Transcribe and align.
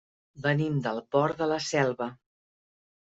Venim 0.45 0.79
del 0.87 1.01
Port 1.17 1.43
de 1.43 1.49
la 1.53 1.59
Selva. 1.69 2.09